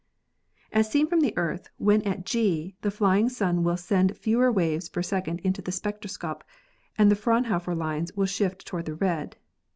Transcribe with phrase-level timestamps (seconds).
[0.71, 4.89] As seen from the Earth when at G, the flying sun will send fewer waves
[4.89, 6.43] per second into the spectroscope
[6.97, 9.37] and the Fraunhofer lines will shift toward the red.